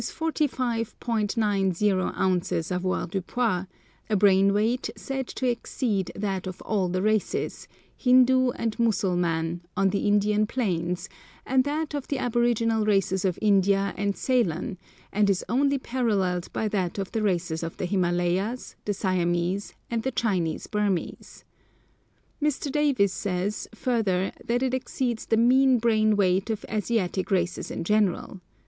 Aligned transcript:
90 0.03 0.49
ounces 1.91 2.71
avoirdupois, 2.71 3.67
a 4.09 4.15
brain 4.15 4.51
weight 4.51 4.89
said 4.95 5.27
to 5.27 5.45
exceed 5.47 6.11
that 6.15 6.47
of 6.47 6.59
all 6.63 6.89
the 6.89 7.03
races, 7.03 7.67
Hindoo 7.95 8.49
and 8.55 8.79
Mussulman, 8.79 9.59
on 9.77 9.89
the 9.91 10.07
Indian 10.07 10.47
plains, 10.47 11.07
and 11.45 11.63
that 11.65 11.93
of 11.93 12.07
the 12.07 12.17
aboriginal 12.17 12.83
races 12.83 13.23
of 13.23 13.37
India 13.43 13.93
and 13.95 14.17
Ceylon, 14.17 14.79
and 15.13 15.29
is 15.29 15.45
only 15.47 15.77
paralleled 15.77 16.51
by 16.51 16.67
that 16.69 16.97
of 16.97 17.11
the 17.11 17.21
races 17.21 17.61
of 17.61 17.77
the 17.77 17.85
Himalayas, 17.85 18.75
the 18.85 18.95
Siamese, 18.95 19.75
and 19.91 20.01
the 20.01 20.09
Chinese 20.09 20.65
Burmese. 20.65 21.43
Mr. 22.41 22.71
Davies 22.71 23.13
says, 23.13 23.67
further, 23.75 24.31
that 24.43 24.63
it 24.63 24.73
exceeds 24.73 25.27
the 25.27 25.37
mean 25.37 25.77
brain 25.77 26.15
weight 26.15 26.49
of 26.49 26.65
Asiatic 26.69 27.29
races 27.29 27.69
in 27.69 27.83
general. 27.83 28.41